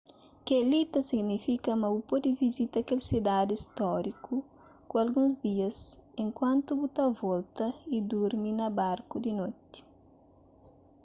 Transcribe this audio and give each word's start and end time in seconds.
kel-li 0.45 0.79
ta 0.91 0.99
signifika 1.11 1.71
ma 1.81 1.87
bu 1.93 1.99
pode 2.09 2.29
visita 2.43 2.77
kel 2.87 3.01
sidadi 3.09 3.55
stóriku 3.65 4.35
pa 4.89 4.95
alguns 5.03 5.33
dias 5.45 5.77
enkuantu 6.23 6.69
bu 6.79 6.85
ta 6.95 7.05
volta 7.21 7.65
y 7.97 7.97
durmi 8.09 8.51
na 8.59 8.67
barku 8.79 9.15
di 9.23 9.31
noti 9.39 9.79